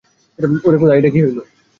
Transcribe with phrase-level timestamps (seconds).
[0.65, 1.41] ওরে খোদা, এইডা কি হইলো!